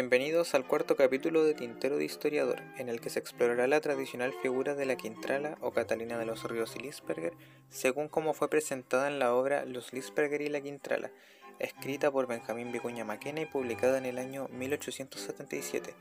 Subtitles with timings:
[0.00, 4.32] Bienvenidos al cuarto capítulo de Tintero de Historiador, en el que se explorará la tradicional
[4.40, 7.32] figura de la Quintrala o Catalina de los Ríos y Lisperger,
[7.68, 11.10] según como fue presentada en la obra Los Lisperger y la Quintrala,
[11.58, 15.96] escrita por Benjamín Vicuña Maquena y publicada en el año 1877,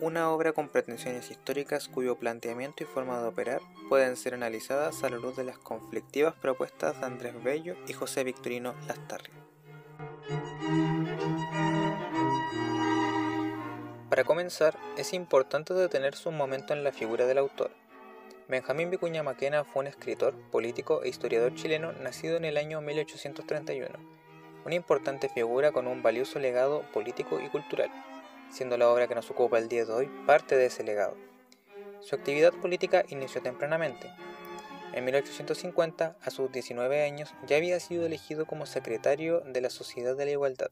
[0.00, 3.60] una obra con pretensiones históricas cuyo planteamiento y forma de operar
[3.90, 8.24] pueden ser analizadas a la luz de las conflictivas propuestas de Andrés Bello y José
[8.24, 9.51] Victorino Lastarria.
[14.12, 17.70] Para comenzar, es importante detenerse un momento en la figura del autor.
[18.46, 23.88] Benjamín Vicuña Maquena fue un escritor, político e historiador chileno nacido en el año 1831,
[24.66, 27.90] una importante figura con un valioso legado político y cultural,
[28.50, 31.16] siendo la obra que nos ocupa el día de hoy parte de ese legado.
[32.00, 34.10] Su actividad política inició tempranamente.
[34.92, 40.14] En 1850, a sus 19 años, ya había sido elegido como secretario de la Sociedad
[40.14, 40.68] de la Igualdad,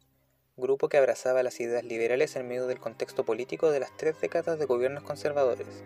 [0.56, 4.58] grupo que abrazaba las ideas liberales en medio del contexto político de las tres décadas
[4.58, 5.82] de gobiernos conservadores.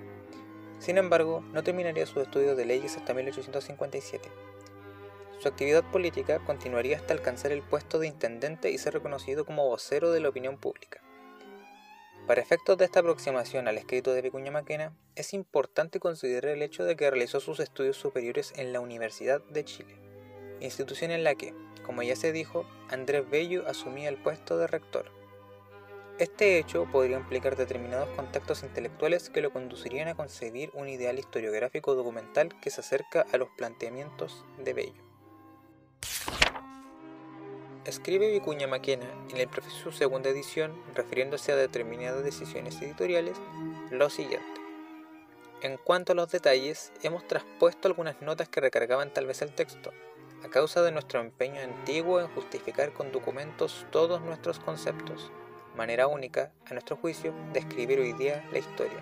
[0.78, 4.28] Sin embargo, no terminaría sus estudios de leyes hasta 1857.
[5.38, 10.10] Su actividad política continuaría hasta alcanzar el puesto de intendente y ser reconocido como vocero
[10.10, 11.00] de la opinión pública.
[12.26, 16.84] Para efectos de esta aproximación al escrito de Vicuña Maquena, es importante considerar el hecho
[16.84, 20.03] de que realizó sus estudios superiores en la Universidad de Chile,
[20.60, 25.10] institución en la que, como ya se dijo, Andrés Bello asumía el puesto de rector.
[26.18, 31.96] Este hecho podría implicar determinados contactos intelectuales que lo conducirían a concebir un ideal historiográfico
[31.96, 35.04] documental que se acerca a los planteamientos de Bello.
[37.84, 43.36] Escribe Vicuña Maquena en el prefacio segunda edición, refiriéndose a determinadas decisiones editoriales,
[43.90, 44.60] lo siguiente.
[45.62, 49.92] En cuanto a los detalles, hemos traspuesto algunas notas que recargaban tal vez el texto,
[50.44, 55.32] a causa de nuestro empeño antiguo en justificar con documentos todos nuestros conceptos,
[55.74, 59.00] manera única, a nuestro juicio, de escribir hoy día la historia.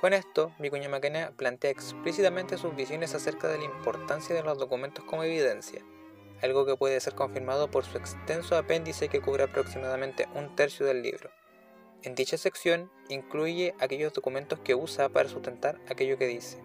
[0.00, 5.04] Con esto, Vicuña Maquena plantea explícitamente sus visiones acerca de la importancia de los documentos
[5.04, 5.82] como evidencia,
[6.42, 11.02] algo que puede ser confirmado por su extenso apéndice que cubre aproximadamente un tercio del
[11.02, 11.30] libro.
[12.02, 16.62] En dicha sección incluye aquellos documentos que usa para sustentar aquello que dice.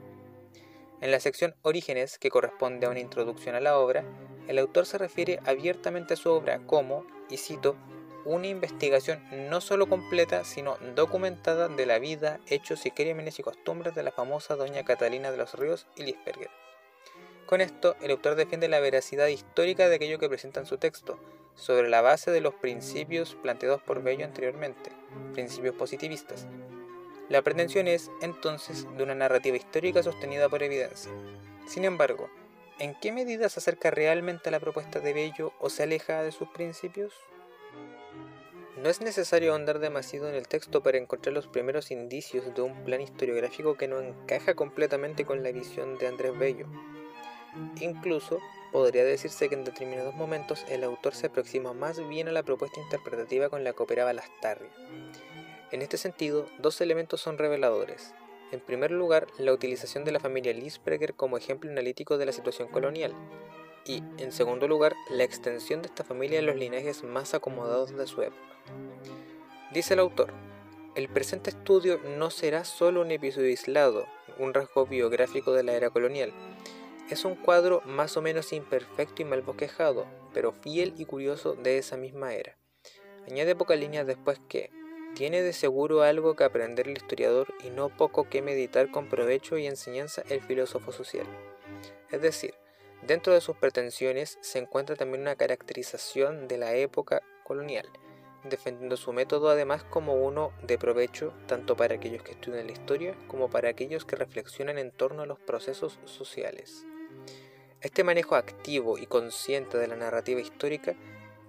[1.01, 4.05] En la sección Orígenes, que corresponde a una introducción a la obra,
[4.47, 7.75] el autor se refiere abiertamente a su obra como, y cito,
[8.23, 9.19] una investigación
[9.49, 14.11] no solo completa, sino documentada de la vida, hechos y crímenes y costumbres de la
[14.11, 16.51] famosa doña Catalina de los Ríos y Lisperger.
[17.47, 21.17] Con esto, el autor defiende la veracidad histórica de aquello que presenta en su texto,
[21.55, 24.91] sobre la base de los principios planteados por Bello anteriormente,
[25.33, 26.45] principios positivistas,
[27.31, 31.09] la pretensión es, entonces, de una narrativa histórica sostenida por evidencia.
[31.65, 32.29] Sin embargo,
[32.77, 36.33] ¿en qué medida se acerca realmente a la propuesta de Bello o se aleja de
[36.33, 37.13] sus principios?
[38.83, 42.83] No es necesario ahondar demasiado en el texto para encontrar los primeros indicios de un
[42.83, 46.65] plan historiográfico que no encaja completamente con la visión de Andrés Bello.
[47.79, 48.39] Incluso
[48.73, 52.81] podría decirse que en determinados momentos el autor se aproxima más bien a la propuesta
[52.81, 54.69] interpretativa con la que operaba Lastarria.
[55.71, 58.13] En este sentido, dos elementos son reveladores.
[58.51, 62.67] En primer lugar, la utilización de la familia Lisberger como ejemplo analítico de la situación
[62.67, 63.13] colonial,
[63.85, 68.05] y, en segundo lugar, la extensión de esta familia en los linajes más acomodados de
[68.05, 68.41] su época.
[69.71, 70.33] Dice el autor,
[70.95, 74.05] el presente estudio no será solo un episodio aislado,
[74.37, 76.33] un rasgo biográfico de la era colonial,
[77.11, 81.77] es un cuadro más o menos imperfecto y mal bosquejado, pero fiel y curioso de
[81.77, 82.57] esa misma era.
[83.27, 84.71] Añade pocas líneas después que,
[85.15, 89.57] tiene de seguro algo que aprender el historiador y no poco que meditar con provecho
[89.57, 91.25] y enseñanza el filósofo social.
[92.09, 92.53] Es decir,
[93.05, 97.87] dentro de sus pretensiones se encuentra también una caracterización de la época colonial,
[98.43, 103.15] defendiendo su método además como uno de provecho tanto para aquellos que estudian la historia
[103.27, 106.85] como para aquellos que reflexionan en torno a los procesos sociales.
[107.81, 110.95] Este manejo activo y consciente de la narrativa histórica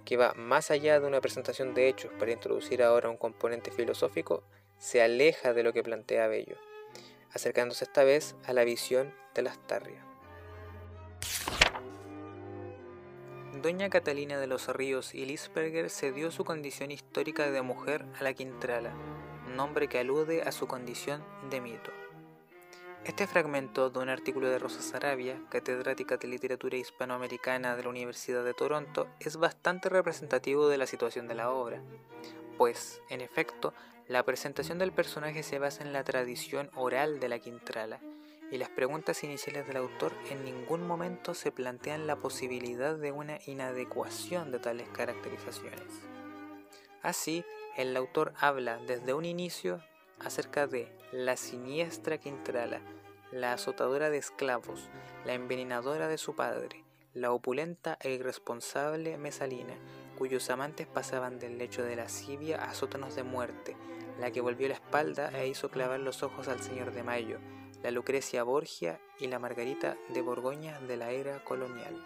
[0.05, 4.43] que va más allá de una presentación de hechos para introducir ahora un componente filosófico,
[4.77, 6.57] se aleja de lo que plantea Bello,
[7.31, 10.05] acercándose esta vez a la visión de la Astarria.
[13.61, 18.33] Doña Catalina de los Ríos y Lisperger cedió su condición histórica de mujer a la
[18.33, 18.93] Quintrala,
[19.55, 22.02] nombre que alude a su condición de mito.
[23.05, 28.45] Este fragmento de un artículo de Rosa Sarabia, catedrática de literatura hispanoamericana de la Universidad
[28.45, 31.81] de Toronto, es bastante representativo de la situación de la obra,
[32.57, 33.73] pues, en efecto,
[34.07, 37.99] la presentación del personaje se basa en la tradición oral de la Quintrala,
[38.49, 43.37] y las preguntas iniciales del autor en ningún momento se plantean la posibilidad de una
[43.47, 45.91] inadecuación de tales caracterizaciones.
[47.01, 47.43] Así,
[47.75, 49.81] el autor habla desde un inicio
[50.19, 52.81] acerca de la siniestra Quintrala,
[53.31, 54.89] la azotadora de esclavos,
[55.25, 56.83] la envenenadora de su padre,
[57.13, 59.75] la opulenta e irresponsable Mesalina,
[60.17, 63.75] cuyos amantes pasaban del lecho de lascivia a sótanos de muerte,
[64.19, 67.39] la que volvió la espalda e hizo clavar los ojos al señor de Mayo,
[67.81, 72.01] la Lucrecia Borgia y la Margarita de Borgoña de la era colonial.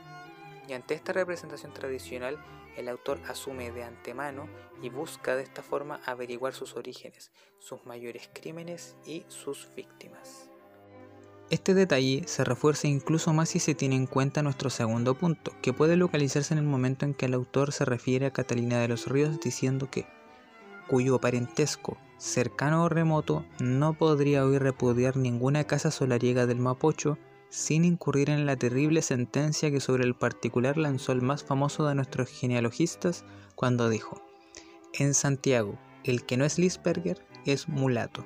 [0.67, 2.37] Y ante esta representación tradicional,
[2.75, 4.47] el autor asume de antemano
[4.81, 10.49] y busca de esta forma averiguar sus orígenes, sus mayores crímenes y sus víctimas.
[11.49, 15.71] Este detalle se refuerza incluso más si se tiene en cuenta nuestro segundo punto, que
[15.71, 19.07] puede localizarse en el momento en que el autor se refiere a Catalina de los
[19.07, 20.05] Ríos diciendo que,
[20.89, 27.17] cuyo parentesco, cercano o remoto, no podría hoy repudiar ninguna casa solariega del Mapocho
[27.49, 31.95] sin incurrir en la terrible sentencia que sobre el particular lanzó el más famoso de
[31.95, 34.21] nuestros genealogistas cuando dijo,
[34.93, 38.25] en Santiago, el que no es Lisperger es mulato.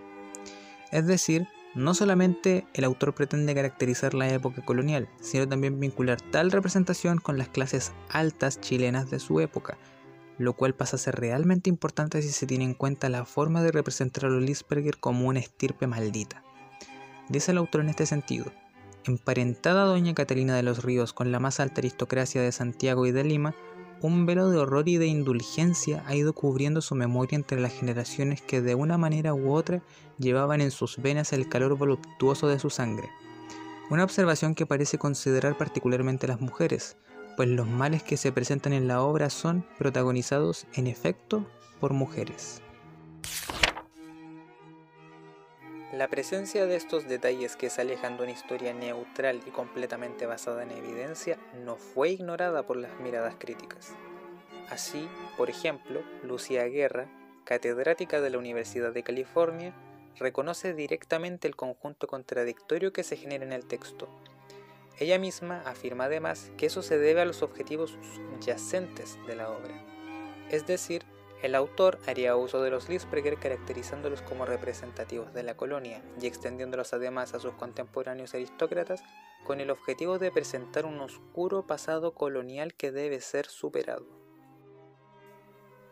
[0.92, 6.52] Es decir, no solamente el autor pretende caracterizar la época colonial, sino también vincular tal
[6.52, 9.78] representación con las clases altas chilenas de su época,
[10.38, 13.72] lo cual pasa a ser realmente importante si se tiene en cuenta la forma de
[13.72, 16.44] representar a los Lisperger como una estirpe maldita.
[17.30, 18.52] Dice el autor en este sentido,
[19.06, 23.24] emparentada doña Catalina de los Ríos con la más alta aristocracia de Santiago y de
[23.24, 23.56] Lima,
[24.02, 28.42] un velo de horror y de indulgencia ha ido cubriendo su memoria entre las generaciones
[28.42, 29.84] que de una manera u otra
[30.18, 33.10] llevaban en sus venas el calor voluptuoso de su sangre.
[33.92, 36.98] Una observación que parece considerar particularmente las mujeres,
[37.38, 41.46] pues los males que se presentan en la obra son protagonizados en efecto
[41.80, 42.62] por mujeres.
[45.94, 50.64] La presencia de estos detalles que se alejan de una historia neutral y completamente basada
[50.64, 53.94] en evidencia no fue ignorada por las miradas críticas.
[54.70, 57.10] Así, por ejemplo, Lucía Guerra,
[57.44, 59.74] catedrática de la Universidad de California,
[60.18, 64.08] reconoce directamente el conjunto contradictorio que se genera en el texto.
[64.98, 69.84] Ella misma afirma además que eso se debe a los objetivos subyacentes de la obra,
[70.50, 71.04] es decir,
[71.42, 76.94] el autor haría uso de los Lisperger caracterizándolos como representativos de la colonia y extendiéndolos
[76.94, 79.04] además a sus contemporáneos aristócratas
[79.44, 84.06] con el objetivo de presentar un oscuro pasado colonial que debe ser superado.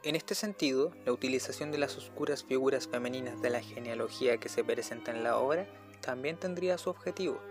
[0.03, 4.63] En este sentido, la utilización de las oscuras figuras femeninas de la genealogía que se
[4.63, 5.67] presenta en la obra
[5.99, 7.41] también tendría su objetivo,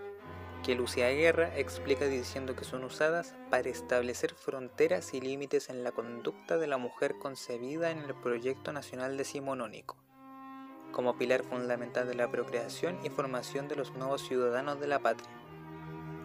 [0.63, 5.91] que Lucia Guerra explica diciendo que son usadas para establecer fronteras y límites en la
[5.91, 9.95] conducta de la mujer concebida en el proyecto nacional decimonónico,
[10.91, 15.29] como pilar fundamental de la procreación y formación de los nuevos ciudadanos de la patria.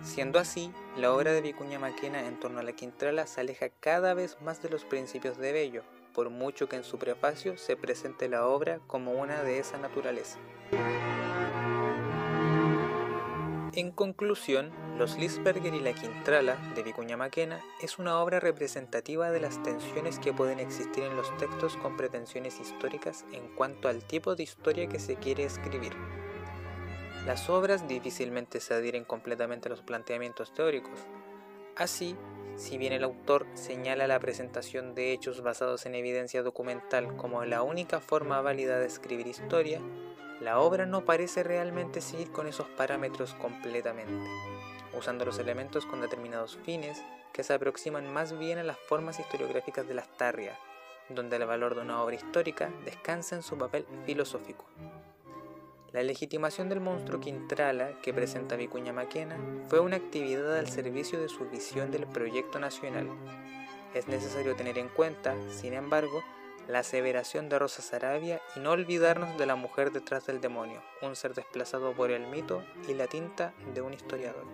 [0.03, 4.13] Siendo así, la obra de Vicuña Maquena en torno a la Quintrala se aleja cada
[4.13, 5.83] vez más de los principios de Bello,
[6.13, 10.39] por mucho que en su prefacio se presente la obra como una de esa naturaleza.
[13.77, 19.41] En conclusión, Los Lisberger y la Quintrala de Vicuña Maquena es una obra representativa de
[19.41, 24.37] las tensiones que pueden existir en los textos con pretensiones históricas en cuanto al tipo
[24.37, 25.93] de historia que se quiere escribir.
[27.27, 31.01] Las obras difícilmente se adhieren completamente a los planteamientos teóricos.
[31.75, 32.15] Así,
[32.55, 37.65] si bien el autor señala la presentación de hechos basados en evidencia documental como la
[37.65, 39.81] única forma válida de escribir historia,
[40.41, 44.29] la obra no parece realmente seguir con esos parámetros completamente,
[44.97, 49.87] usando los elementos con determinados fines que se aproximan más bien a las formas historiográficas
[49.87, 50.59] de las tarrias,
[51.09, 54.65] donde el valor de una obra histórica descansa en su papel filosófico.
[55.93, 59.37] La legitimación del monstruo Quintrala que presenta Vicuña Maquena
[59.69, 63.09] fue una actividad al servicio de su visión del proyecto nacional.
[63.95, 66.25] Es necesario tener en cuenta, sin embargo,
[66.69, 71.17] la aseveración de Rosa Sarabia y no olvidarnos de la mujer detrás del demonio, un
[71.17, 74.45] ser desplazado por el mito y la tinta de un historiador.